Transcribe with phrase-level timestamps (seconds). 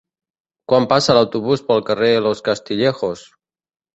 [0.71, 3.25] Quan passa l'autobús pel carrer Los Castillejos?